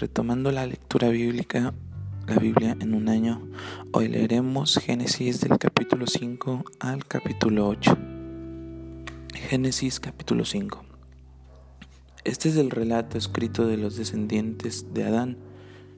Retomando 0.00 0.50
la 0.50 0.66
lectura 0.66 1.08
bíblica, 1.08 1.72
la 2.26 2.34
Biblia 2.34 2.76
en 2.80 2.94
un 2.94 3.08
año, 3.08 3.48
hoy 3.92 4.08
leeremos 4.08 4.76
Génesis 4.78 5.40
del 5.40 5.56
capítulo 5.56 6.08
5 6.08 6.64
al 6.80 7.06
capítulo 7.06 7.68
8. 7.68 7.96
Génesis 9.34 10.00
capítulo 10.00 10.44
5. 10.44 10.84
Este 12.24 12.48
es 12.48 12.56
el 12.56 12.70
relato 12.70 13.16
escrito 13.16 13.68
de 13.68 13.76
los 13.76 13.96
descendientes 13.96 14.92
de 14.92 15.04
Adán. 15.04 15.38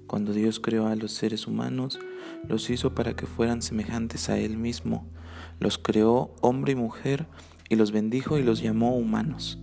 Cuando 0.07 0.35
Dios 0.35 0.61
creó 0.61 0.89
a 0.89 0.95
los 0.95 1.13
seres 1.13 1.47
humanos, 1.47 1.99
los 2.47 2.69
hizo 2.69 2.95
para 2.95 3.17
que 3.17 3.25
fueran 3.25 3.63
semejantes 3.63 4.29
a 4.29 4.37
Él 4.37 4.59
mismo. 4.59 5.07
Los 5.59 5.79
creó 5.79 6.35
hombre 6.43 6.73
y 6.73 6.77
mujer 6.77 7.29
y 7.71 7.77
los 7.77 7.93
bendijo 7.93 8.37
y 8.37 8.43
los 8.43 8.61
llamó 8.61 8.95
humanos. 8.95 9.59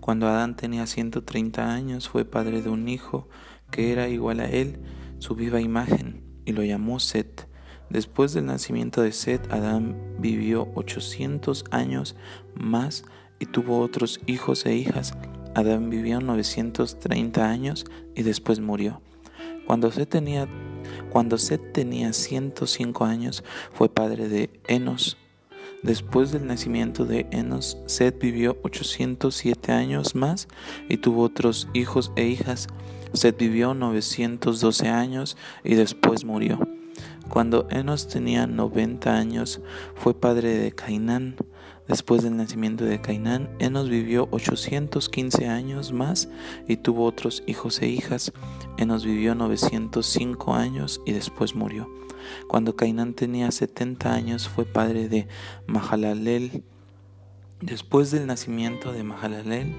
Cuando 0.00 0.26
Adán 0.26 0.56
tenía 0.56 0.86
130 0.86 1.72
años, 1.72 2.08
fue 2.08 2.24
padre 2.24 2.62
de 2.62 2.68
un 2.68 2.88
hijo 2.88 3.28
que 3.70 3.92
era 3.92 4.08
igual 4.08 4.40
a 4.40 4.48
él, 4.48 4.78
su 5.18 5.34
viva 5.34 5.60
imagen, 5.60 6.22
y 6.44 6.52
lo 6.52 6.62
llamó 6.62 7.00
Set. 7.00 7.48
Después 7.90 8.32
del 8.32 8.46
nacimiento 8.46 9.02
de 9.02 9.12
Set, 9.12 9.52
Adán 9.52 9.96
vivió 10.18 10.68
800 10.74 11.64
años 11.70 12.16
más 12.54 13.04
y 13.38 13.46
tuvo 13.46 13.80
otros 13.80 14.20
hijos 14.26 14.66
e 14.66 14.74
hijas. 14.74 15.14
Adán 15.54 15.88
vivió 15.88 16.20
930 16.20 17.48
años 17.48 17.84
y 18.14 18.22
después 18.22 18.60
murió. 18.60 19.00
Cuando 19.66 19.90
Set 19.90 20.08
tenía, 20.08 20.48
cuando 21.10 21.38
Set 21.38 21.72
tenía 21.72 22.12
105 22.12 23.04
años, 23.04 23.44
fue 23.72 23.88
padre 23.88 24.28
de 24.28 24.50
Enos. 24.68 25.16
Después 25.82 26.32
del 26.32 26.46
nacimiento 26.46 27.04
de 27.04 27.26
Enos, 27.30 27.78
Set 27.86 28.20
vivió 28.20 28.58
807 28.62 29.72
años 29.72 30.14
más 30.14 30.48
y 30.88 30.96
tuvo 30.96 31.22
otros 31.22 31.68
hijos 31.74 32.12
e 32.16 32.26
hijas. 32.26 32.68
Seth 33.16 33.38
vivió 33.38 33.74
912 33.74 34.88
años 34.88 35.36
y 35.64 35.74
después 35.74 36.24
murió. 36.24 36.58
Cuando 37.28 37.66
Enos 37.70 38.06
tenía 38.08 38.46
90 38.46 39.12
años, 39.14 39.60
fue 39.94 40.14
padre 40.14 40.56
de 40.58 40.72
Cainán. 40.72 41.36
Después 41.88 42.22
del 42.22 42.36
nacimiento 42.36 42.84
de 42.84 43.00
Cainán, 43.00 43.48
Enos 43.58 43.88
vivió 43.88 44.28
815 44.30 45.48
años 45.48 45.92
más 45.92 46.28
y 46.68 46.76
tuvo 46.76 47.04
otros 47.04 47.42
hijos 47.46 47.80
e 47.82 47.88
hijas. 47.88 48.32
Enos 48.76 49.04
vivió 49.04 49.34
905 49.34 50.54
años 50.54 51.00
y 51.04 51.12
después 51.12 51.54
murió. 51.54 51.88
Cuando 52.48 52.76
Cainán 52.76 53.14
tenía 53.14 53.50
70 53.50 54.12
años, 54.12 54.48
fue 54.48 54.64
padre 54.64 55.08
de 55.08 55.28
Mahalalel. 55.66 56.64
Después 57.60 58.10
del 58.10 58.26
nacimiento 58.26 58.92
de 58.92 59.02
Mahalalel, 59.02 59.74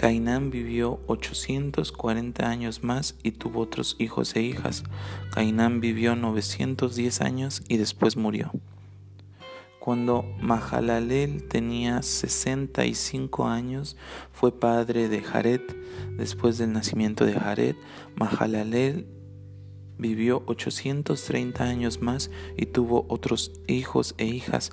Cainán 0.00 0.48
vivió 0.48 0.98
840 1.08 2.48
años 2.48 2.82
más 2.82 3.16
y 3.22 3.32
tuvo 3.32 3.60
otros 3.60 3.96
hijos 3.98 4.34
e 4.34 4.40
hijas. 4.40 4.82
Cainán 5.30 5.82
vivió 5.82 6.16
910 6.16 7.20
años 7.20 7.62
y 7.68 7.76
después 7.76 8.16
murió. 8.16 8.50
Cuando 9.78 10.24
Mahalalel 10.40 11.46
tenía 11.48 12.00
65 12.00 13.46
años, 13.46 13.98
fue 14.32 14.58
padre 14.58 15.10
de 15.10 15.20
Jared. 15.20 15.60
Después 16.16 16.56
del 16.56 16.72
nacimiento 16.72 17.26
de 17.26 17.34
Jared, 17.34 17.76
Mahalalel 18.16 19.06
vivió 19.98 20.42
830 20.46 21.62
años 21.62 22.00
más 22.00 22.30
y 22.56 22.64
tuvo 22.64 23.04
otros 23.10 23.52
hijos 23.66 24.14
e 24.16 24.24
hijas. 24.24 24.72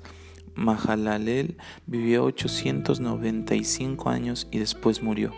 Mahalalel 0.58 1.56
vivió 1.86 2.24
895 2.24 4.10
años 4.10 4.48
y 4.50 4.58
después 4.58 5.02
murió. 5.02 5.32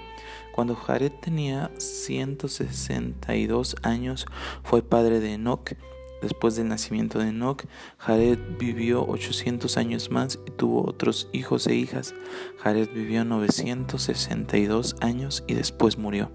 Cuando 0.53 0.75
Jared 0.75 1.13
tenía 1.21 1.71
162 1.79 3.77
años, 3.83 4.27
fue 4.65 4.83
padre 4.83 5.21
de 5.21 5.35
Enoch. 5.35 5.75
Después 6.23 6.57
del 6.57 6.69
nacimiento 6.69 7.19
de 7.19 7.29
Enoch, 7.29 7.65
Jared 7.99 8.39
vivió 8.59 9.07
800 9.07 9.77
años 9.77 10.11
más 10.11 10.39
y 10.47 10.51
tuvo 10.51 10.87
otros 10.87 11.29
hijos 11.33 11.67
e 11.67 11.75
hijas. 11.75 12.15
Jared 12.59 12.89
vivió 12.93 13.25
962 13.25 14.97
años 15.01 15.45
y 15.47 15.55
después 15.55 15.97
murió. 15.97 16.31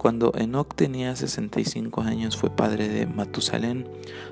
Cuando 0.00 0.32
Enoch 0.34 0.74
tenía 0.74 1.14
65 1.14 2.00
años 2.00 2.38
fue 2.38 2.48
padre 2.48 2.88
de 2.88 3.06
Matusalén. 3.06 3.86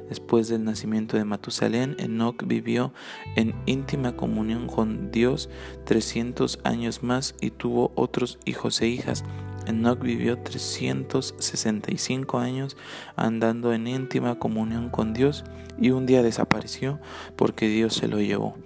Después 0.09 0.49
del 0.49 0.65
nacimiento 0.65 1.19
de 1.19 1.27
Matusalén, 1.27 1.95
Enoch 1.99 2.43
vivió 2.47 2.95
en 3.37 3.55
íntima 3.67 4.17
comunión 4.17 4.67
con 4.67 5.11
Dios 5.11 5.51
300 5.85 6.61
años 6.65 7.03
más 7.03 7.35
y 7.43 7.51
tuvo 7.51 7.93
otros 7.97 8.39
hijos 8.47 8.81
e 8.81 8.89
hijas. 8.89 9.25
Enoch 9.67 10.01
vivió 10.01 10.39
365 10.39 12.39
años 12.39 12.79
andando 13.15 13.75
en 13.75 13.89
íntima 13.89 14.39
comunión 14.39 14.89
con 14.89 15.13
Dios 15.13 15.45
y 15.79 15.91
un 15.91 16.07
día 16.07 16.23
desapareció 16.23 16.99
porque 17.37 17.69
Dios 17.69 17.93
se 17.93 18.09
lo 18.09 18.23
llevó. 18.23 18.57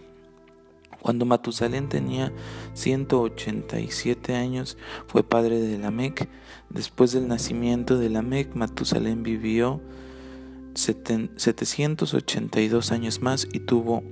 Cuando 1.02 1.26
Matusalén 1.26 1.88
tenía 1.88 2.32
187 2.74 4.36
años, 4.36 4.78
fue 5.08 5.24
padre 5.24 5.58
de 5.58 5.76
Lamec. 5.76 6.28
Después 6.70 7.10
del 7.10 7.26
nacimiento 7.26 7.98
de 7.98 8.08
Lamec, 8.08 8.54
Matusalén 8.54 9.24
vivió 9.24 9.80
782 10.74 12.92
años 12.92 13.20
más 13.20 13.48
y 13.52 13.58
tuvo 13.58 14.04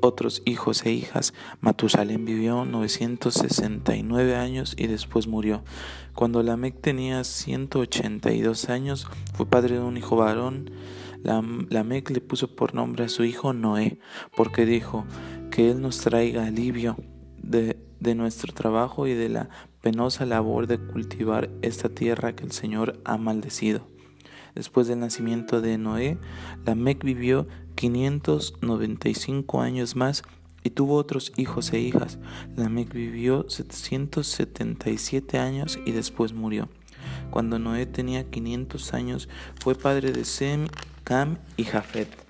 otros 0.00 0.40
hijos 0.46 0.86
e 0.86 0.92
hijas. 0.92 1.34
Matusalén 1.60 2.24
vivió 2.24 2.64
969 2.64 4.34
años 4.34 4.74
y 4.78 4.86
después 4.86 5.26
murió. 5.26 5.62
Cuando 6.14 6.42
Lamec 6.42 6.80
tenía 6.80 7.22
182 7.22 8.70
años, 8.70 9.06
fue 9.34 9.44
padre 9.44 9.74
de 9.74 9.82
un 9.82 9.98
hijo 9.98 10.16
varón. 10.16 10.70
Lamec 11.22 12.10
le 12.10 12.20
puso 12.20 12.54
por 12.54 12.74
nombre 12.74 13.04
a 13.04 13.08
su 13.08 13.24
hijo 13.24 13.54
Noé, 13.54 13.98
porque 14.36 14.66
dijo, 14.66 15.06
que 15.54 15.70
Él 15.70 15.80
nos 15.80 15.98
traiga 15.98 16.48
alivio 16.48 16.96
de, 17.40 17.78
de 18.00 18.16
nuestro 18.16 18.52
trabajo 18.52 19.06
y 19.06 19.14
de 19.14 19.28
la 19.28 19.50
penosa 19.82 20.26
labor 20.26 20.66
de 20.66 20.78
cultivar 20.78 21.48
esta 21.62 21.88
tierra 21.88 22.34
que 22.34 22.42
el 22.42 22.50
Señor 22.50 23.00
ha 23.04 23.18
maldecido. 23.18 23.86
Después 24.56 24.88
del 24.88 24.98
nacimiento 24.98 25.60
de 25.60 25.78
Noé, 25.78 26.18
Lamec 26.66 27.04
vivió 27.04 27.46
595 27.76 29.60
años 29.60 29.94
más 29.94 30.24
y 30.64 30.70
tuvo 30.70 30.96
otros 30.96 31.32
hijos 31.36 31.72
e 31.72 31.78
hijas. 31.78 32.18
Lamec 32.56 32.92
vivió 32.92 33.48
777 33.48 35.38
años 35.38 35.78
y 35.86 35.92
después 35.92 36.32
murió. 36.32 36.68
Cuando 37.30 37.60
Noé 37.60 37.86
tenía 37.86 38.28
500 38.28 38.92
años, 38.92 39.28
fue 39.60 39.76
padre 39.76 40.10
de 40.10 40.24
Sem, 40.24 40.66
Cam 41.04 41.38
y 41.56 41.62
Jafet. 41.62 42.24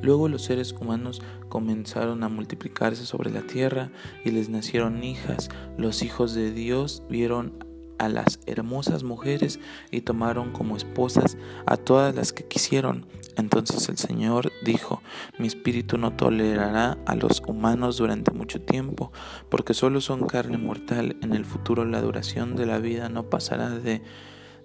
Luego 0.00 0.28
los 0.28 0.42
seres 0.42 0.72
humanos 0.72 1.20
comenzaron 1.48 2.22
a 2.22 2.28
multiplicarse 2.28 3.06
sobre 3.06 3.30
la 3.30 3.42
tierra 3.42 3.90
y 4.24 4.30
les 4.30 4.48
nacieron 4.48 5.02
hijas. 5.04 5.48
Los 5.76 6.02
hijos 6.02 6.34
de 6.34 6.52
Dios 6.52 7.02
vieron 7.08 7.64
a 7.98 8.08
las 8.08 8.40
hermosas 8.46 9.02
mujeres 9.02 9.58
y 9.90 10.02
tomaron 10.02 10.52
como 10.52 10.76
esposas 10.76 11.36
a 11.66 11.76
todas 11.76 12.14
las 12.14 12.32
que 12.32 12.44
quisieron. 12.44 13.06
Entonces 13.36 13.88
el 13.88 13.98
Señor 13.98 14.52
dijo, 14.64 15.02
mi 15.38 15.46
espíritu 15.46 15.98
no 15.98 16.12
tolerará 16.12 16.98
a 17.06 17.14
los 17.14 17.42
humanos 17.46 17.98
durante 17.98 18.32
mucho 18.32 18.60
tiempo, 18.60 19.12
porque 19.48 19.74
solo 19.74 20.00
son 20.00 20.26
carne 20.26 20.58
mortal. 20.58 21.16
En 21.22 21.34
el 21.34 21.44
futuro 21.44 21.84
la 21.84 22.00
duración 22.00 22.56
de 22.56 22.66
la 22.66 22.78
vida 22.78 23.08
no 23.08 23.30
pasará 23.30 23.70
de 23.70 24.02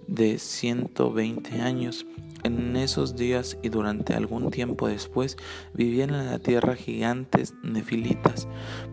de 0.06 0.38
120 0.38 1.60
años. 1.60 2.06
En 2.44 2.76
esos 2.76 3.16
días 3.16 3.56
y 3.62 3.70
durante 3.70 4.12
algún 4.12 4.50
tiempo 4.50 4.86
después 4.86 5.38
vivían 5.72 6.10
en 6.10 6.26
la 6.26 6.38
tierra 6.38 6.76
gigantes 6.76 7.54
nefilitas, 7.62 8.48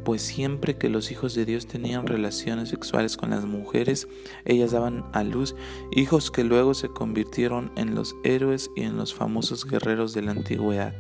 pues 0.06 0.22
siempre 0.22 0.78
que 0.78 0.88
los 0.88 1.12
hijos 1.12 1.36
de 1.36 1.44
Dios 1.44 1.68
tenían 1.68 2.08
relaciones 2.08 2.70
sexuales 2.70 3.18
con 3.18 3.32
las 3.32 3.46
mujeres, 3.46 4.08
ellas 4.46 4.72
daban 4.72 5.04
a 5.12 5.24
luz 5.24 5.54
hijos 5.92 6.32
que 6.32 6.46
luego 6.46 6.74
se 6.74 6.88
convirtieron 6.88 7.74
en 7.76 7.94
los 7.94 8.16
héroes 8.24 8.72
y 8.78 8.84
en 8.84 8.96
los 8.96 9.14
famosos 9.14 9.66
guerreros 9.66 10.14
de 10.14 10.22
la 10.22 10.32
antigüedad. 10.32 10.94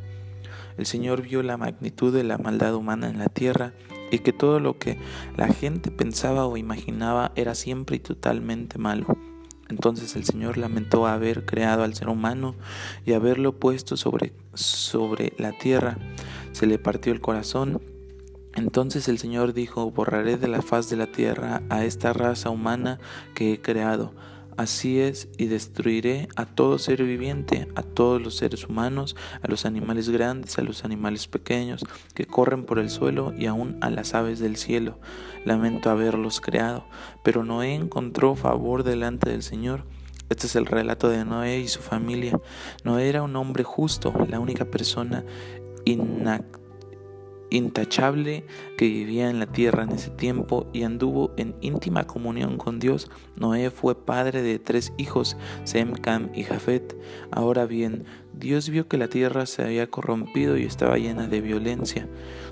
El 0.77 0.85
Señor 0.85 1.21
vio 1.21 1.43
la 1.43 1.55
magnitud 1.55 2.13
de 2.13 2.25
la 2.25 2.37
maldad 2.37 2.75
humana 2.75 3.09
en 3.09 3.19
la 3.19 3.29
tierra 3.29 3.73
y 4.11 4.19
que 4.19 4.33
todo 4.33 4.59
lo 4.59 4.77
que 4.77 4.97
la 5.37 5.47
gente 5.47 5.89
pensaba 5.89 6.45
o 6.45 6.57
imaginaba 6.57 7.31
era 7.35 7.55
siempre 7.55 7.95
y 7.95 7.99
totalmente 7.99 8.77
malo. 8.77 9.30
Entonces 9.71 10.17
el 10.17 10.25
Señor 10.25 10.57
lamentó 10.57 11.07
haber 11.07 11.45
creado 11.45 11.83
al 11.83 11.93
ser 11.93 12.09
humano 12.09 12.55
y 13.05 13.13
haberlo 13.13 13.53
puesto 13.57 13.95
sobre, 13.95 14.33
sobre 14.53 15.31
la 15.37 15.53
tierra. 15.53 15.97
Se 16.51 16.67
le 16.67 16.77
partió 16.77 17.13
el 17.13 17.21
corazón. 17.21 17.81
Entonces 18.53 19.07
el 19.07 19.17
Señor 19.17 19.53
dijo, 19.53 19.89
borraré 19.89 20.35
de 20.35 20.49
la 20.49 20.61
faz 20.61 20.89
de 20.89 20.97
la 20.97 21.07
tierra 21.07 21.61
a 21.69 21.85
esta 21.85 22.11
raza 22.11 22.49
humana 22.49 22.99
que 23.33 23.53
he 23.53 23.61
creado 23.61 24.11
Así 24.57 24.99
es, 24.99 25.29
y 25.37 25.45
destruiré 25.45 26.27
a 26.35 26.45
todo 26.45 26.77
ser 26.77 27.03
viviente, 27.03 27.67
a 27.75 27.83
todos 27.83 28.21
los 28.21 28.35
seres 28.35 28.67
humanos, 28.67 29.15
a 29.41 29.47
los 29.47 29.65
animales 29.65 30.09
grandes, 30.09 30.57
a 30.59 30.61
los 30.61 30.85
animales 30.85 31.27
pequeños, 31.27 31.83
que 32.13 32.25
corren 32.25 32.65
por 32.65 32.79
el 32.79 32.89
suelo 32.89 33.33
y 33.37 33.45
aún 33.45 33.77
a 33.81 33.89
las 33.89 34.13
aves 34.13 34.39
del 34.39 34.57
cielo. 34.57 34.99
Lamento 35.45 35.89
haberlos 35.89 36.41
creado, 36.41 36.85
pero 37.23 37.43
Noé 37.43 37.73
encontró 37.73 38.35
favor 38.35 38.83
delante 38.83 39.29
del 39.29 39.43
Señor. 39.43 39.85
Este 40.29 40.47
es 40.47 40.55
el 40.55 40.65
relato 40.65 41.09
de 41.09 41.25
Noé 41.25 41.59
y 41.59 41.67
su 41.67 41.81
familia. 41.81 42.39
Noé 42.83 43.09
era 43.09 43.23
un 43.23 43.35
hombre 43.35 43.63
justo, 43.63 44.13
la 44.29 44.39
única 44.39 44.65
persona 44.65 45.25
inactiva 45.85 46.60
intachable 47.51 48.45
que 48.77 48.87
vivía 48.87 49.29
en 49.29 49.39
la 49.39 49.45
tierra 49.45 49.83
en 49.83 49.91
ese 49.91 50.09
tiempo 50.09 50.67
y 50.73 50.83
anduvo 50.83 51.31
en 51.37 51.55
íntima 51.61 52.07
comunión 52.07 52.57
con 52.57 52.79
Dios. 52.79 53.11
Noé 53.35 53.69
fue 53.69 53.93
padre 53.93 54.41
de 54.41 54.57
tres 54.57 54.93
hijos, 54.97 55.37
Sem, 55.63 55.93
Cam 55.93 56.31
y 56.33 56.43
Jafet. 56.43 56.97
Ahora 57.29 57.65
bien, 57.65 58.05
Dios 58.33 58.69
vio 58.69 58.87
que 58.87 58.97
la 58.97 59.07
tierra 59.07 59.45
se 59.45 59.63
había 59.63 59.87
corrompido 59.87 60.57
y 60.57 60.63
estaba 60.63 60.97
llena 60.97 61.27
de 61.27 61.41
violencia. 61.41 62.07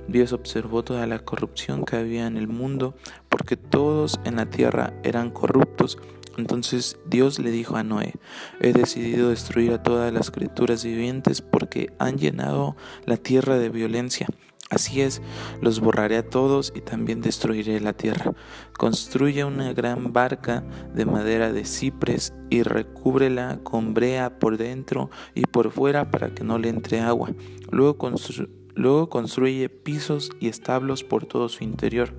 Dios 0.08 0.34
observó 0.34 0.84
toda 0.84 1.08
la 1.08 1.20
corrupción 1.20 1.86
que 1.86 1.96
había 1.96 2.28
en 2.28 2.38
el 2.38 2.48
mundo, 2.48 2.96
porque 3.30 3.58
todos 3.58 4.20
en 4.26 4.36
la 4.36 4.50
tierra 4.50 4.94
eran 5.04 5.32
corruptos. 5.32 5.98
Entonces 6.38 6.98
Dios 7.06 7.40
le 7.40 7.52
dijo 7.52 7.76
a 7.76 7.84
Noé, 7.84 8.14
he 8.62 8.72
decidido 8.72 9.30
destruir 9.30 9.74
a 9.74 9.84
todas 9.84 10.14
las 10.14 10.32
criaturas 10.32 10.84
vivientes 10.84 11.42
porque 11.42 11.92
han 12.00 12.18
llenado 12.18 12.76
la 13.06 13.18
tierra 13.18 13.58
de 13.58 13.70
violencia. 13.70 14.28
Así 14.70 15.02
es, 15.02 15.24
los 15.62 15.80
borraré 15.80 16.18
a 16.18 16.30
todos 16.30 16.72
y 16.76 16.82
también 16.82 17.22
destruiré 17.22 17.80
la 17.80 17.94
tierra. 17.94 18.34
Construye 18.78 19.44
una 19.44 19.74
gran 19.74 20.14
barca 20.14 20.64
de 20.94 21.06
madera 21.06 21.52
de 21.52 21.66
cipres 21.66 22.36
y 22.52 22.62
recúbrela 22.62 23.60
con 23.64 23.96
brea 23.96 24.38
por 24.38 24.58
dentro 24.58 25.10
y 25.34 25.42
por 25.48 25.72
fuera 25.72 26.12
para 26.12 26.36
que 26.36 26.44
no 26.44 26.60
le 26.60 26.70
entre 26.70 27.00
agua. 27.00 27.32
Luego, 27.72 29.10
construye 29.10 29.70
pisos 29.70 30.30
y 30.40 30.50
establos 30.50 31.04
por 31.04 31.26
todo 31.26 31.50
su 31.50 31.64
interior. 31.64 32.14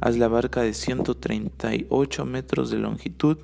Haz 0.00 0.16
la 0.16 0.28
barca 0.28 0.62
de 0.62 0.74
138 0.74 2.24
metros 2.24 2.70
de 2.70 2.78
longitud 2.78 3.38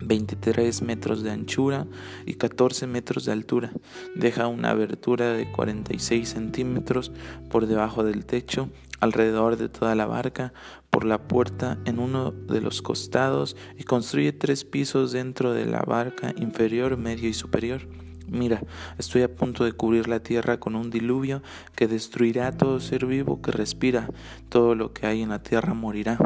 23 0.00 0.82
metros 0.82 1.22
de 1.22 1.30
anchura 1.30 1.86
y 2.26 2.34
14 2.34 2.86
metros 2.86 3.24
de 3.24 3.32
altura. 3.32 3.72
Deja 4.14 4.46
una 4.46 4.70
abertura 4.70 5.32
de 5.32 5.50
46 5.50 6.28
centímetros 6.28 7.12
por 7.50 7.66
debajo 7.66 8.04
del 8.04 8.24
techo, 8.24 8.70
alrededor 9.00 9.56
de 9.56 9.68
toda 9.68 9.94
la 9.94 10.06
barca, 10.06 10.52
por 10.90 11.04
la 11.04 11.28
puerta 11.28 11.78
en 11.84 11.98
uno 11.98 12.32
de 12.32 12.60
los 12.60 12.82
costados 12.82 13.56
y 13.78 13.84
construye 13.84 14.32
tres 14.32 14.64
pisos 14.64 15.12
dentro 15.12 15.52
de 15.52 15.66
la 15.66 15.80
barca 15.82 16.34
inferior, 16.36 16.96
medio 16.96 17.28
y 17.28 17.34
superior. 17.34 17.88
Mira, 18.26 18.62
estoy 18.96 19.22
a 19.22 19.34
punto 19.34 19.64
de 19.64 19.72
cubrir 19.72 20.08
la 20.08 20.20
tierra 20.20 20.60
con 20.60 20.76
un 20.76 20.90
diluvio 20.90 21.42
que 21.74 21.88
destruirá 21.88 22.52
todo 22.52 22.78
ser 22.78 23.06
vivo 23.06 23.42
que 23.42 23.50
respira, 23.50 24.08
todo 24.48 24.76
lo 24.76 24.92
que 24.92 25.06
hay 25.06 25.22
en 25.22 25.30
la 25.30 25.42
tierra 25.42 25.74
morirá 25.74 26.18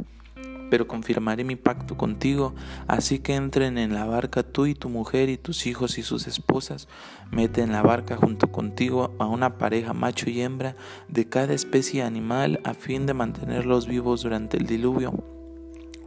pero 0.70 0.88
confirmaré 0.88 1.44
mi 1.44 1.56
pacto 1.56 1.96
contigo, 1.96 2.55
así 2.87 3.19
que 3.19 3.34
entren 3.34 3.78
en 3.78 3.94
la 3.94 4.06
barca 4.06 4.43
tú 4.43 4.66
y 4.66 4.75
tu 4.75 4.88
mujer 4.88 5.28
y 5.28 5.37
tus 5.37 5.66
hijos 5.66 5.99
y 5.99 6.02
sus 6.02 6.26
esposas, 6.26 6.88
mete 7.31 7.62
en 7.62 7.72
la 7.72 7.82
barca 7.82 8.16
junto 8.16 8.50
contigo 8.50 9.14
a 9.19 9.26
una 9.26 9.58
pareja 9.58 9.93
macho 9.93 10.31
y 10.31 10.40
hembra 10.40 10.76
de 11.08 11.28
cada 11.28 11.55
especie 11.55 12.02
animal 12.02 12.61
a 12.64 12.75
fin 12.75 13.06
de 13.06 13.14
mantenerlos 13.14 13.87
vivos 13.87 14.22
durante 14.22 14.56
el 14.56 14.66
diluvio. 14.66 15.34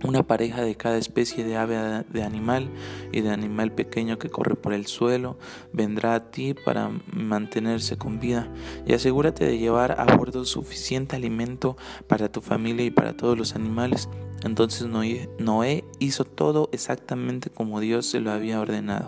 Una 0.04 0.21
pareja 0.21 0.62
de 0.62 0.75
cada 0.75 0.98
especie 0.98 1.44
de 1.44 1.57
ave 1.57 2.03
de 2.07 2.24
animal 2.24 2.69
y 3.12 3.21
de 3.21 3.31
animal 3.31 3.71
pequeño 3.71 4.19
que 4.19 4.30
corre 4.30 4.56
por 4.56 4.74
el 4.74 4.86
suelo 4.86 5.39
vendrá 5.74 6.13
a 6.13 6.30
ti 6.30 6.53
para 6.53 6.92
mantenerse 7.12 7.98
con 7.98 8.19
vida. 8.19 8.48
Y 8.86 8.94
asegúrate 8.94 9.45
de 9.45 9.57
llevar 9.57 10.00
a 10.00 10.15
bordo 10.15 10.45
suficiente 10.45 11.15
alimento 11.15 11.77
para 12.07 12.31
tu 12.31 12.42
familia 12.42 12.86
y 12.86 12.92
para 12.92 13.18
todos 13.18 13.36
los 13.39 13.56
animales. 13.56 14.07
Entonces 14.44 14.88
Noé, 14.88 15.84
hizo 16.00 16.24
todo 16.25 16.69
exactamente 16.72 17.50
como 17.50 17.80
Dios 17.80 18.06
se 18.06 18.19
lo 18.19 18.31
había 18.31 18.60
ordenado. 18.60 19.07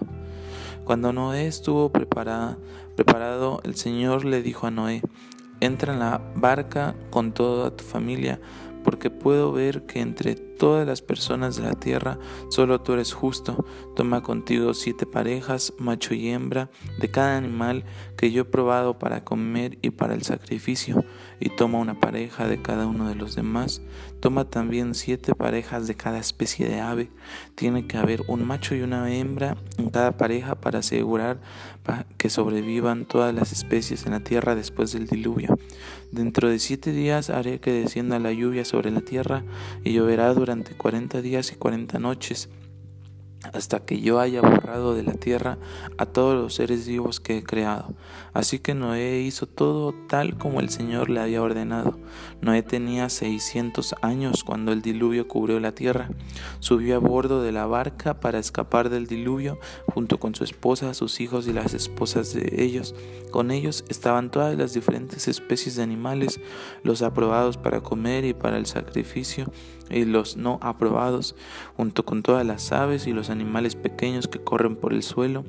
Cuando 0.85 1.13
Noé 1.13 1.47
estuvo 1.47 1.91
preparado, 1.91 3.61
el 3.63 3.75
Señor 3.75 4.25
le 4.25 4.41
dijo 4.41 4.67
a 4.67 4.71
Noé, 4.71 5.01
entra 5.59 5.93
en 5.93 5.99
la 5.99 6.21
barca 6.35 6.95
con 7.11 7.31
toda 7.31 7.75
tu 7.75 7.83
familia, 7.83 8.39
porque 8.83 9.09
puedo 9.09 9.51
ver 9.51 9.83
que 9.83 9.99
entre 9.99 10.48
todas 10.59 10.85
las 10.85 11.01
personas 11.01 11.55
de 11.55 11.63
la 11.63 11.73
tierra, 11.73 12.19
solo 12.49 12.81
tú 12.81 12.93
eres 12.93 13.13
justo. 13.13 13.65
Toma 13.95 14.21
contigo 14.21 14.75
siete 14.75 15.07
parejas, 15.07 15.73
macho 15.79 16.13
y 16.13 16.29
hembra, 16.29 16.69
de 16.99 17.09
cada 17.09 17.37
animal 17.37 17.85
que 18.15 18.31
yo 18.31 18.43
he 18.43 18.45
probado 18.45 18.99
para 18.99 19.23
comer 19.23 19.79
y 19.81 19.89
para 19.89 20.13
el 20.13 20.21
sacrificio, 20.21 21.03
y 21.39 21.49
toma 21.49 21.79
una 21.79 21.99
pareja 21.99 22.47
de 22.47 22.61
cada 22.61 22.85
uno 22.85 23.07
de 23.07 23.15
los 23.15 23.35
demás. 23.35 23.81
Toma 24.19 24.43
también 24.45 24.93
siete 24.95 25.33
parejas 25.33 25.87
de 25.87 25.95
cada 25.95 26.19
especie 26.19 26.67
de 26.67 26.81
ave. 26.81 27.09
Tiene 27.55 27.87
que 27.87 27.97
haber 27.97 28.23
un 28.27 28.45
macho 28.45 28.75
y 28.75 28.81
una 28.81 29.09
hembra 29.13 29.55
en 29.77 29.89
cada 29.89 30.17
pareja 30.17 30.55
para 30.55 30.79
asegurar 30.79 31.39
que 32.17 32.29
sobrevivan 32.29 33.05
todas 33.05 33.33
las 33.33 33.51
especies 33.51 34.05
en 34.05 34.11
la 34.11 34.19
tierra 34.19 34.55
después 34.55 34.91
del 34.91 35.07
diluvio. 35.07 35.57
Dentro 36.11 36.49
de 36.49 36.59
siete 36.59 36.91
días 36.91 37.29
haré 37.29 37.59
que 37.59 37.71
descienda 37.71 38.19
la 38.19 38.33
lluvia 38.33 38.65
sobre 38.65 38.91
la 38.91 39.01
tierra 39.01 39.43
y 39.83 39.93
lloverá 39.93 40.33
durante 40.33 40.48
durante 40.49 40.73
cuarenta 40.73 41.21
días 41.21 41.51
y 41.51 41.57
cuarenta 41.57 41.99
noches 41.99 42.49
hasta 43.53 43.79
que 43.79 44.01
yo 44.01 44.19
haya 44.19 44.41
borrado 44.41 44.93
de 44.93 45.03
la 45.03 45.13
tierra 45.13 45.57
a 45.97 46.05
todos 46.05 46.35
los 46.35 46.55
seres 46.55 46.87
vivos 46.87 47.19
que 47.19 47.37
he 47.37 47.43
creado. 47.43 47.93
Así 48.33 48.59
que 48.59 48.75
Noé 48.75 49.21
hizo 49.21 49.47
todo 49.47 49.93
tal 50.07 50.37
como 50.37 50.59
el 50.59 50.69
Señor 50.69 51.09
le 51.09 51.21
había 51.21 51.41
ordenado. 51.41 51.97
Noé 52.41 52.63
tenía 52.63 53.09
seiscientos 53.09 53.95
años 54.01 54.43
cuando 54.43 54.71
el 54.71 54.81
diluvio 54.81 55.27
cubrió 55.27 55.59
la 55.59 55.73
tierra. 55.73 56.09
Subió 56.59 56.97
a 56.97 56.99
bordo 56.99 57.41
de 57.41 57.51
la 57.51 57.65
barca 57.65 58.19
para 58.19 58.39
escapar 58.39 58.89
del 58.89 59.07
diluvio 59.07 59.57
junto 59.87 60.19
con 60.19 60.35
su 60.35 60.43
esposa, 60.43 60.93
sus 60.93 61.21
hijos 61.21 61.47
y 61.47 61.53
las 61.53 61.73
esposas 61.73 62.33
de 62.33 62.63
ellos. 62.63 62.93
Con 63.31 63.51
ellos 63.51 63.85
estaban 63.89 64.31
todas 64.31 64.57
las 64.57 64.73
diferentes 64.73 65.27
especies 65.27 65.75
de 65.75 65.83
animales, 65.83 66.39
los 66.83 67.01
aprobados 67.01 67.57
para 67.57 67.81
comer 67.81 68.25
y 68.25 68.33
para 68.33 68.57
el 68.57 68.65
sacrificio 68.65 69.51
y 69.89 70.05
los 70.05 70.37
no 70.37 70.59
aprobados, 70.61 71.35
junto 71.75 72.05
con 72.05 72.23
todas 72.23 72.45
las 72.45 72.71
aves 72.71 73.07
y 73.07 73.13
los 73.13 73.28
animales 73.29 73.75
pequeños 73.75 74.27
que 74.27 74.39
corren 74.39 74.75
por 74.75 74.93
el 74.93 75.03
suelo. 75.03 75.45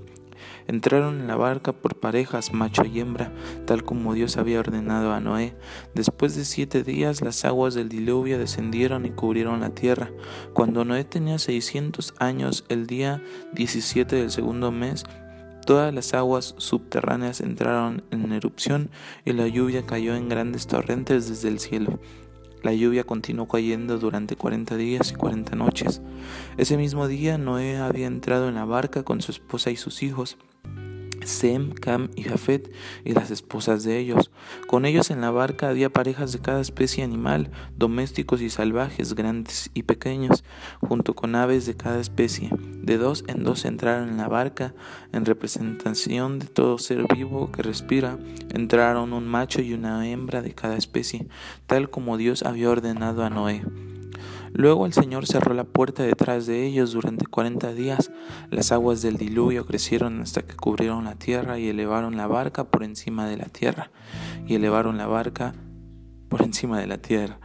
Entraron 0.66 1.20
en 1.20 1.26
la 1.26 1.36
barca 1.36 1.72
por 1.72 1.98
parejas, 1.98 2.52
macho 2.52 2.84
y 2.84 3.00
hembra, 3.00 3.32
tal 3.66 3.84
como 3.84 4.14
Dios 4.14 4.36
había 4.36 4.60
ordenado 4.60 5.12
a 5.12 5.20
Noé. 5.20 5.54
Después 5.94 6.36
de 6.36 6.44
siete 6.44 6.82
días 6.82 7.20
las 7.22 7.44
aguas 7.44 7.74
del 7.74 7.88
diluvio 7.88 8.38
descendieron 8.38 9.04
y 9.04 9.10
cubrieron 9.10 9.60
la 9.60 9.70
tierra. 9.70 10.10
Cuando 10.54 10.84
Noé 10.84 11.04
tenía 11.04 11.38
seiscientos 11.38 12.14
años, 12.18 12.64
el 12.68 12.86
día 12.86 13.22
diecisiete 13.52 14.16
del 14.16 14.30
segundo 14.30 14.70
mes, 14.70 15.04
Todas 15.66 15.92
las 15.94 16.14
aguas 16.14 16.54
subterráneas 16.56 17.40
entraron 17.40 18.02
en 18.10 18.32
erupción 18.32 18.90
y 19.24 19.32
la 19.32 19.46
lluvia 19.46 19.84
cayó 19.86 20.16
en 20.16 20.28
grandes 20.28 20.66
torrentes 20.66 21.28
desde 21.28 21.48
el 21.48 21.60
cielo. 21.60 22.00
La 22.62 22.74
lluvia 22.74 23.04
continuó 23.04 23.48
cayendo 23.48 23.98
durante 23.98 24.36
cuarenta 24.36 24.76
días 24.76 25.12
y 25.12 25.14
cuarenta 25.14 25.56
noches. 25.56 26.02
Ese 26.58 26.76
mismo 26.76 27.08
día 27.08 27.38
Noé 27.38 27.78
había 27.78 28.06
entrado 28.06 28.48
en 28.48 28.56
la 28.56 28.66
barca 28.66 29.02
con 29.02 29.22
su 29.22 29.32
esposa 29.32 29.70
y 29.70 29.76
sus 29.76 30.02
hijos. 30.02 30.36
Sem, 31.30 31.72
Cam 31.72 32.10
y 32.16 32.24
Jafet 32.24 32.70
y 33.04 33.12
las 33.12 33.30
esposas 33.30 33.84
de 33.84 33.98
ellos. 33.98 34.30
Con 34.66 34.84
ellos 34.84 35.10
en 35.10 35.20
la 35.20 35.30
barca 35.30 35.68
había 35.68 35.90
parejas 35.90 36.32
de 36.32 36.40
cada 36.40 36.60
especie 36.60 37.04
animal, 37.04 37.50
domésticos 37.76 38.40
y 38.40 38.50
salvajes, 38.50 39.14
grandes 39.14 39.70
y 39.74 39.84
pequeños, 39.84 40.44
junto 40.80 41.14
con 41.14 41.34
aves 41.34 41.66
de 41.66 41.76
cada 41.76 42.00
especie. 42.00 42.50
De 42.82 42.98
dos 42.98 43.24
en 43.28 43.44
dos 43.44 43.64
entraron 43.64 44.08
en 44.08 44.16
la 44.16 44.28
barca, 44.28 44.74
en 45.12 45.24
representación 45.24 46.38
de 46.38 46.46
todo 46.46 46.78
ser 46.78 47.06
vivo 47.14 47.50
que 47.52 47.62
respira, 47.62 48.18
entraron 48.52 49.12
un 49.12 49.26
macho 49.26 49.62
y 49.62 49.72
una 49.72 50.08
hembra 50.08 50.42
de 50.42 50.54
cada 50.54 50.76
especie, 50.76 51.26
tal 51.66 51.90
como 51.90 52.16
Dios 52.16 52.42
había 52.42 52.70
ordenado 52.70 53.24
a 53.24 53.30
Noé. 53.30 53.62
Luego 54.52 54.86
el 54.86 54.92
Señor 54.92 55.26
cerró 55.26 55.54
la 55.54 55.64
puerta 55.64 56.02
detrás 56.02 56.46
de 56.46 56.66
ellos 56.66 56.92
durante 56.92 57.26
cuarenta 57.26 57.72
días. 57.72 58.10
Las 58.50 58.72
aguas 58.72 59.02
del 59.02 59.16
diluvio 59.16 59.66
crecieron 59.66 60.20
hasta 60.20 60.42
que 60.42 60.56
cubrieron 60.56 61.04
la 61.04 61.14
tierra 61.14 61.58
y 61.58 61.68
elevaron 61.68 62.16
la 62.16 62.26
barca 62.26 62.64
por 62.64 62.82
encima 62.82 63.26
de 63.26 63.36
la 63.36 63.46
tierra. 63.46 63.90
Y 64.46 64.54
elevaron 64.54 64.98
la 64.98 65.06
barca 65.06 65.54
por 66.28 66.42
encima 66.42 66.78
de 66.78 66.86
la 66.86 66.98
tierra. 66.98 67.38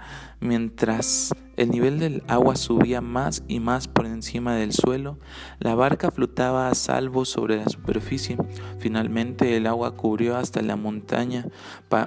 Mientras 0.46 1.34
el 1.58 1.72
nivel 1.72 1.98
del 1.98 2.22
agua 2.28 2.56
subía 2.56 3.02
más 3.02 3.44
y 3.48 3.60
más 3.60 3.88
por 3.88 4.06
encima 4.06 4.56
del 4.56 4.74
suelo, 4.74 5.18
la 5.58 5.74
barca 5.74 6.12
flotaba 6.12 6.70
a 6.70 6.75
salvo 6.75 7.25
sobre 7.25 7.58
la 7.58 7.68
superficie. 7.68 8.38
Finalmente 8.78 9.58
el 9.58 9.66
agua 9.66 9.96
cubrió 9.98 10.38
hasta 10.38 10.62
la 10.62 10.75
montaña 10.75 11.48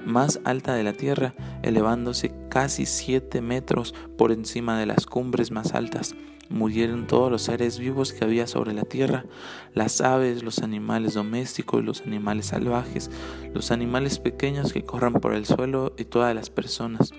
más 0.05 0.39
alta 0.45 0.73
de 0.73 0.83
la 0.83 0.93
tierra, 0.93 1.33
elevándose 1.63 2.31
casi 2.47 2.85
siete 2.85 3.41
metros 3.41 3.93
por 4.17 4.31
encima 4.31 4.79
de 4.79 4.85
las 4.85 5.05
cumbres 5.05 5.51
más 5.51 5.73
altas. 5.73 6.15
Murieron 6.47 7.07
todos 7.07 7.29
los 7.29 7.41
seres 7.41 7.77
vivos 7.77 8.13
que 8.13 8.23
había 8.23 8.47
sobre 8.47 8.71
la 8.73 8.83
tierra, 8.83 9.25
las 9.73 9.99
aves, 9.99 10.43
los 10.43 10.59
animales 10.59 11.13
domésticos, 11.13 11.83
los 11.83 12.01
animales 12.03 12.45
salvajes, 12.47 13.11
los 13.53 13.71
animales 13.71 14.17
pequeños 14.17 14.71
que 14.71 14.85
corran 14.85 15.13
por 15.13 15.33
el 15.33 15.45
suelo 15.45 15.93
y 15.97 16.05
todas 16.05 16.33
las 16.33 16.49
personas. 16.49 17.11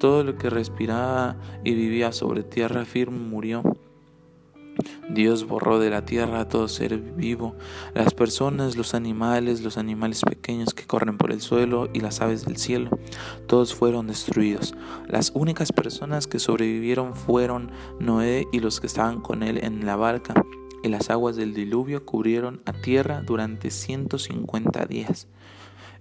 Todo 0.00 0.24
lo 0.24 0.36
que 0.36 0.50
respiraba 0.54 1.36
y 1.64 1.74
vivía 1.74 2.12
sobre 2.12 2.42
tierra 2.42 2.84
firme 2.84 3.18
murió. 3.18 3.62
Dios 5.08 5.46
borró 5.46 5.78
de 5.78 5.90
la 5.90 6.04
tierra 6.04 6.40
a 6.40 6.48
todo 6.48 6.66
ser 6.66 6.98
vivo, 6.98 7.54
las 7.94 8.14
personas, 8.14 8.76
los 8.76 8.94
animales, 8.94 9.62
los 9.62 9.78
animales 9.78 10.22
pequeños 10.22 10.74
que 10.74 10.86
corren 10.86 11.16
por 11.16 11.30
el 11.30 11.40
suelo 11.40 11.88
y 11.92 12.00
las 12.00 12.20
aves 12.20 12.44
del 12.44 12.56
cielo. 12.56 12.90
Todos 13.46 13.74
fueron 13.74 14.06
destruidos. 14.06 14.74
Las 15.06 15.30
únicas 15.34 15.72
personas 15.72 16.26
que 16.26 16.38
sobrevivieron 16.38 17.14
fueron 17.14 17.70
Noé 18.00 18.46
y 18.52 18.60
los 18.60 18.80
que 18.80 18.86
estaban 18.86 19.20
con 19.20 19.42
él 19.42 19.60
en 19.62 19.86
la 19.86 19.96
barca, 19.96 20.34
y 20.82 20.88
las 20.88 21.08
aguas 21.08 21.36
del 21.36 21.54
diluvio 21.54 22.04
cubrieron 22.04 22.60
a 22.66 22.72
tierra 22.72 23.22
durante 23.22 23.70
150 23.70 24.84
días. 24.86 25.28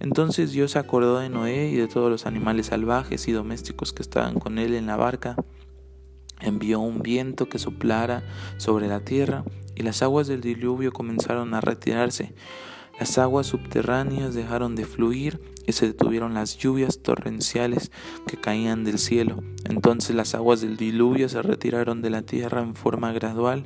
Entonces 0.03 0.51
Dios 0.51 0.71
se 0.71 0.79
acordó 0.79 1.19
de 1.19 1.29
Noé 1.29 1.69
y 1.69 1.75
de 1.75 1.87
todos 1.87 2.11
los 2.11 2.25
animales 2.25 2.67
salvajes 2.67 3.27
y 3.27 3.31
domésticos 3.31 3.93
que 3.93 4.03
estaban 4.03 4.37
con 4.37 4.59
él 4.59 4.75
en 4.75 4.85
la 4.85 4.97
barca 4.97 5.37
envió 6.41 6.81
un 6.81 7.01
viento 7.01 7.47
que 7.47 7.57
soplara 7.57 8.21
sobre 8.57 8.87
la 8.87 8.99
tierra 8.99 9.45
y 9.75 9.83
las 9.83 10.03
aguas 10.03 10.27
del 10.27 10.41
diluvio 10.41 10.91
comenzaron 10.91 11.53
a 11.53 11.61
retirarse. 11.61 12.33
Las 12.99 13.17
aguas 13.17 13.47
subterráneas 13.47 14.35
dejaron 14.35 14.75
de 14.75 14.85
fluir 14.85 15.41
y 15.65 15.71
se 15.71 15.87
detuvieron 15.87 16.35
las 16.35 16.57
lluvias 16.57 16.99
torrenciales 16.99 17.91
que 18.27 18.37
caían 18.37 18.83
del 18.83 18.99
cielo. 18.99 19.43
Entonces 19.65 20.15
las 20.15 20.35
aguas 20.35 20.61
del 20.61 20.77
diluvio 20.77 21.27
se 21.27 21.41
retiraron 21.41 22.01
de 22.01 22.11
la 22.11 22.21
tierra 22.21 22.61
en 22.61 22.75
forma 22.75 23.11
gradual. 23.11 23.63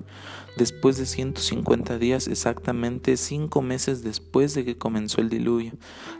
Después 0.55 0.97
de 0.97 1.05
150 1.05 1.97
días, 1.97 2.27
exactamente 2.27 3.17
cinco 3.17 3.61
meses 3.61 4.01
después 4.01 4.53
de 4.53 4.63
que 4.63 4.77
comenzó 4.77 5.21
el 5.21 5.29
diluvio, 5.29 5.73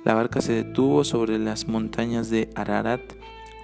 la 0.03 0.13
barca 0.13 0.41
se 0.41 0.53
detuvo 0.53 1.03
sobre 1.03 1.39
las 1.39 1.67
montañas 1.67 2.29
de 2.29 2.49
Ararat 2.55 3.01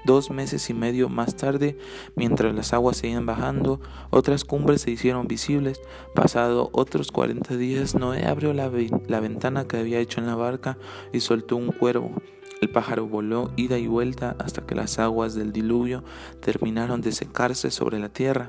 Dos 0.05 0.31
meses 0.31 0.69
y 0.69 0.74
medio 0.74 1.07
más 1.07 1.36
tarde, 1.36 1.77
mientras 2.15 2.53
las 2.53 2.74
aguas 2.74 2.98
seguían 2.98 3.25
bajando, 3.25 3.79
otras 4.10 4.43
cumbres 4.43 4.81
se 4.81 4.91
hicieron 4.91 5.27
visibles. 5.27 5.79
Pasado 6.13 6.69
otros 6.74 7.12
cuarenta 7.12 7.55
días, 7.55 7.95
Noé 7.95 8.25
abrió 8.25 8.53
la, 8.53 8.69
la 9.07 9.19
ventana 9.22 9.65
que 9.65 9.77
había 9.77 10.00
hecho 10.00 10.19
en 10.19 10.27
la 10.27 10.36
barca 10.36 10.77
y 11.13 11.22
soltó 11.22 11.55
un 11.55 11.72
cuervo. 11.72 12.12
El 12.62 12.69
pájaro 12.69 13.07
voló 13.07 13.51
ida 13.55 13.77
y 13.77 13.88
vuelta 13.88 14.36
hasta 14.39 14.65
que 14.65 14.75
las 14.75 15.00
aguas 15.00 15.36
del 15.36 15.51
diluvio 15.51 16.03
terminaron 16.39 17.01
de 17.01 17.12
secarse 17.12 17.72
sobre 17.72 18.00
la 18.00 18.10
tierra. 18.10 18.48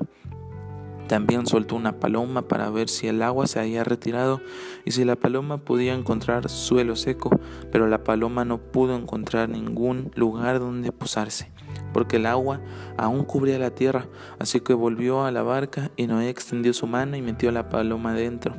También 1.07 1.45
soltó 1.45 1.75
una 1.75 1.99
paloma 1.99 2.47
para 2.47 2.69
ver 2.69 2.89
si 2.89 3.07
el 3.07 3.21
agua 3.21 3.45
se 3.45 3.59
había 3.59 3.83
retirado 3.83 4.41
y 4.85 4.91
si 4.91 5.05
la 5.05 5.15
paloma 5.15 5.57
podía 5.59 5.93
encontrar 5.93 6.49
suelo 6.49 6.95
seco, 6.95 7.29
pero 7.71 7.87
la 7.87 8.03
paloma 8.03 8.43
no 8.43 8.57
pudo 8.57 8.95
encontrar 8.95 9.49
ningún 9.49 10.11
lugar 10.15 10.59
donde 10.59 10.91
posarse, 10.91 11.51
porque 11.93 12.15
el 12.15 12.25
agua 12.25 12.59
aún 12.97 13.23
cubría 13.23 13.59
la 13.59 13.71
tierra, 13.71 14.07
así 14.39 14.61
que 14.61 14.73
volvió 14.73 15.25
a 15.25 15.31
la 15.31 15.43
barca 15.43 15.91
y 15.95 16.07
Noé 16.07 16.29
extendió 16.29 16.73
su 16.73 16.87
mano 16.87 17.15
y 17.15 17.21
metió 17.21 17.51
la 17.51 17.69
paloma 17.69 18.13
dentro. 18.13 18.55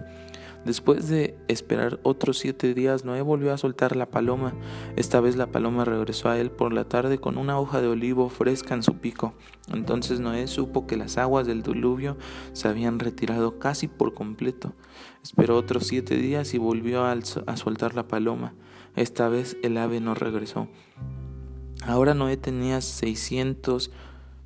Después 0.66 1.06
de 1.06 1.38
esperar 1.46 2.00
otros 2.02 2.38
siete 2.38 2.74
días, 2.74 3.04
Noé 3.04 3.22
volvió 3.22 3.52
a 3.52 3.56
soltar 3.56 3.94
la 3.94 4.10
paloma. 4.10 4.52
Esta 4.96 5.20
vez 5.20 5.36
la 5.36 5.46
paloma 5.52 5.84
regresó 5.84 6.28
a 6.28 6.40
él 6.40 6.50
por 6.50 6.72
la 6.72 6.82
tarde 6.82 7.18
con 7.18 7.38
una 7.38 7.56
hoja 7.56 7.80
de 7.80 7.86
olivo 7.86 8.28
fresca 8.28 8.74
en 8.74 8.82
su 8.82 8.94
pico. 8.94 9.32
Entonces 9.72 10.18
Noé 10.18 10.48
supo 10.48 10.88
que 10.88 10.96
las 10.96 11.18
aguas 11.18 11.46
del 11.46 11.62
diluvio 11.62 12.16
se 12.52 12.66
habían 12.66 12.98
retirado 12.98 13.60
casi 13.60 13.86
por 13.86 14.14
completo. 14.14 14.72
Esperó 15.22 15.56
otros 15.56 15.86
siete 15.86 16.16
días 16.16 16.52
y 16.52 16.58
volvió 16.58 17.04
a, 17.04 17.16
soltar 17.54 17.94
la 17.94 18.08
paloma. 18.08 18.52
Esta 18.96 19.28
vez 19.28 19.56
el 19.62 19.78
ave 19.78 20.00
no 20.00 20.16
regresó. 20.16 20.66
Ahora 21.82 22.12
Noé 22.14 22.36
tenía 22.38 22.80
600, 22.80 23.92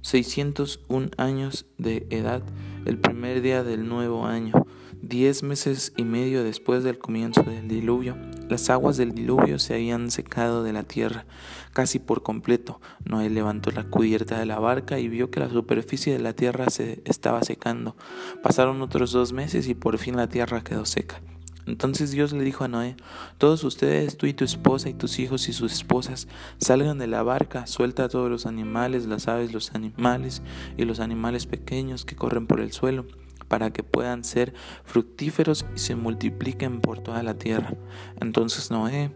601 0.03 1.13
años 1.17 1.65
de 1.79 2.07
edad 2.11 2.43
el 2.85 2.99
primer 2.99 3.41
día 3.41 3.65
del 3.65 3.89
nuevo 3.89 4.27
año. 4.27 4.67
Diez 5.03 5.43
meses 5.43 5.95
y 5.97 6.05
medio 6.05 6.45
después 6.45 6.85
del 6.85 6.99
comienzo 6.99 7.43
del 7.43 7.69
diluvio, 7.69 8.19
las 8.51 8.69
aguas 8.69 8.99
del 8.99 9.13
diluvio 9.13 9.59
se 9.59 9.73
habían 9.73 10.11
secado 10.11 10.63
de 10.63 10.75
la 10.75 10.83
tierra 10.83 11.25
casi 11.73 11.99
por 11.99 12.23
completo. 12.23 12.83
Noé 13.07 13.31
levantó 13.31 13.71
la 13.71 13.85
cubierta 13.85 14.39
de 14.39 14.45
la 14.45 14.59
barca 14.59 14.99
y 14.99 15.09
vio 15.09 15.31
que 15.31 15.41
la 15.41 15.49
superficie 15.49 16.13
de 16.13 16.19
la 16.19 16.35
tierra 16.35 16.69
se 16.69 17.01
estaba 17.07 17.43
secando. 17.45 17.97
Pasaron 18.43 18.83
otros 18.83 19.13
dos 19.13 19.33
meses 19.33 19.69
y 19.69 19.75
por 19.75 19.97
fin 19.97 20.17
la 20.17 20.29
tierra 20.29 20.63
quedó 20.63 20.85
seca. 20.85 21.23
Entonces 21.65 22.11
Dios 22.11 22.35
le 22.35 22.45
dijo 22.45 22.65
a 22.65 22.69
Noé, 22.69 22.95
todos 23.39 23.65
ustedes, 23.65 24.19
tú 24.19 24.27
y 24.27 24.35
tu 24.35 24.45
esposa 24.45 24.91
y 24.91 24.95
tus 24.95 25.19
hijos 25.19 25.49
y 25.49 25.55
sus 25.55 25.73
esposas, 25.73 26.29
salgan 26.59 26.99
de 26.99 27.07
la 27.07 27.23
barca, 27.23 27.67
suelta 27.67 28.05
a 28.05 28.09
todos 28.11 28.31
los 28.31 28.45
animales, 28.45 29.07
las 29.07 29.29
aves, 29.29 29.55
los 29.55 29.75
animales 29.75 30.43
y 30.77 30.85
los 30.85 31.01
animales 31.01 31.47
pequeños 31.47 32.05
que 32.05 32.17
corren 32.17 32.47
por 32.47 32.61
el 32.61 32.73
suelo 32.73 33.07
para 33.51 33.73
que 33.73 33.83
puedan 33.83 34.23
ser 34.23 34.55
fructíferos 34.85 35.67
y 35.75 35.81
se 35.81 35.97
multipliquen 35.97 36.81
por 36.81 37.01
toda 37.01 37.25
la 37.25 37.35
tierra. 37.35 37.75
Entonces 38.21 38.71
Noé, 38.71 39.11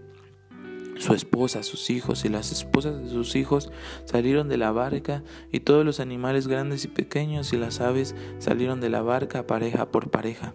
su 0.99 1.15
esposa, 1.15 1.63
sus 1.63 1.89
hijos 1.89 2.25
y 2.25 2.29
las 2.29 2.51
esposas 2.51 3.01
de 3.01 3.11
sus 3.11 3.37
hijos 3.37 3.71
salieron 4.07 4.49
de 4.49 4.57
la 4.57 4.73
barca 4.73 5.23
y 5.53 5.61
todos 5.61 5.85
los 5.85 6.01
animales 6.01 6.49
grandes 6.49 6.85
y 6.85 6.89
pequeños 6.89 7.53
y 7.53 7.59
las 7.59 7.81
aves 7.81 8.17
salieron 8.41 8.81
de 8.81 8.91
la 8.91 9.03
barca 9.03 9.47
pareja 9.47 9.93
por 9.93 10.11
pareja. 10.11 10.53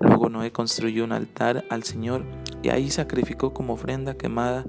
Luego 0.00 0.28
Noé 0.28 0.50
construyó 0.50 1.04
un 1.04 1.12
altar 1.12 1.64
al 1.70 1.84
Señor 1.84 2.24
y 2.64 2.70
ahí 2.70 2.90
sacrificó 2.90 3.54
como 3.54 3.74
ofrenda 3.74 4.16
quemada 4.16 4.66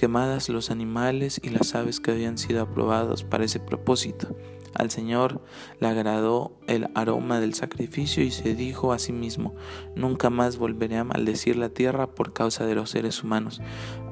quemadas 0.00 0.48
los 0.48 0.70
animales 0.70 1.38
y 1.44 1.50
las 1.50 1.74
aves 1.74 2.00
que 2.00 2.12
habían 2.12 2.38
sido 2.38 2.62
aprobados 2.62 3.24
para 3.24 3.44
ese 3.44 3.60
propósito. 3.60 4.34
Al 4.74 4.90
Señor 4.90 5.40
le 5.80 5.88
agradó 5.88 6.52
el 6.66 6.88
aroma 6.94 7.40
del 7.40 7.54
sacrificio 7.54 8.22
y 8.22 8.30
se 8.30 8.54
dijo 8.54 8.92
a 8.92 8.98
sí 8.98 9.12
mismo, 9.12 9.54
nunca 9.96 10.30
más 10.30 10.58
volveré 10.58 10.96
a 10.96 11.04
maldecir 11.04 11.56
la 11.56 11.70
tierra 11.70 12.06
por 12.06 12.32
causa 12.32 12.64
de 12.64 12.74
los 12.74 12.90
seres 12.90 13.22
humanos, 13.22 13.60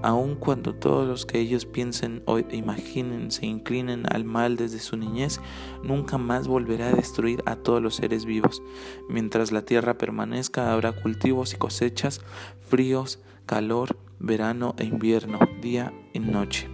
aun 0.02 0.34
cuando 0.34 0.74
todos 0.74 1.06
los 1.06 1.26
que 1.26 1.38
ellos 1.38 1.64
piensen 1.64 2.22
o 2.26 2.38
imaginen 2.38 3.30
se 3.30 3.46
inclinen 3.46 4.04
al 4.12 4.24
mal 4.24 4.56
desde 4.56 4.80
su 4.80 4.96
niñez, 4.96 5.40
nunca 5.82 6.18
más 6.18 6.48
volveré 6.48 6.84
a 6.84 6.94
destruir 6.94 7.42
a 7.46 7.56
todos 7.56 7.80
los 7.82 7.96
seres 7.96 8.24
vivos. 8.24 8.62
Mientras 9.08 9.52
la 9.52 9.62
tierra 9.62 9.98
permanezca 9.98 10.72
habrá 10.72 10.92
cultivos 10.92 11.54
y 11.54 11.56
cosechas, 11.56 12.20
fríos, 12.68 13.20
calor, 13.46 13.96
verano 14.18 14.74
e 14.78 14.84
invierno, 14.84 15.38
día 15.62 15.92
y 16.12 16.18
noche. 16.20 16.68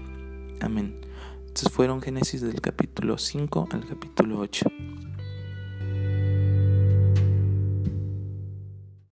Amén. 0.60 1.03
Estos 1.56 1.72
fueron 1.72 2.02
Génesis 2.02 2.40
del 2.40 2.60
capítulo 2.60 3.16
5 3.16 3.68
al 3.70 3.86
capítulo 3.86 4.40
8. 4.40 4.66